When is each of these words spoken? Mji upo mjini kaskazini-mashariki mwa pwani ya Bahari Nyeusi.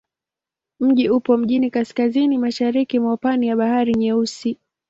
Mji 0.79 1.09
upo 1.09 1.37
mjini 1.37 1.69
kaskazini-mashariki 1.69 2.99
mwa 2.99 3.17
pwani 3.17 3.47
ya 3.47 3.55
Bahari 3.55 3.93
Nyeusi. 3.93 4.57